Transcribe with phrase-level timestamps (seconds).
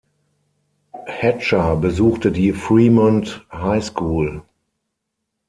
[1.05, 4.41] Hatcher besuchte die Fremont High School.